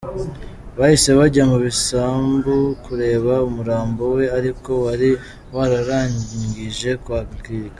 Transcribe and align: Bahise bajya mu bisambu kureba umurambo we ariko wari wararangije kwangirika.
Bahise 0.77 1.09
bajya 1.19 1.43
mu 1.51 1.57
bisambu 1.65 2.55
kureba 2.85 3.33
umurambo 3.49 4.03
we 4.15 4.25
ariko 4.37 4.69
wari 4.85 5.09
wararangije 5.53 6.89
kwangirika. 7.03 7.69